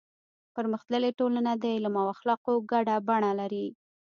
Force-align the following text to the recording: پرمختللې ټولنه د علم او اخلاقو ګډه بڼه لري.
پرمختللې 0.55 1.11
ټولنه 1.19 1.51
د 1.57 1.63
علم 1.75 1.95
او 2.01 2.07
اخلاقو 2.15 2.53
ګډه 2.71 2.95
بڼه 3.07 3.31
لري. 3.39 3.67